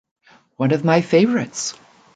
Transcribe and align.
One 0.55 0.71
of 0.71 0.83
my 0.83 1.01
favorites. 1.01 1.75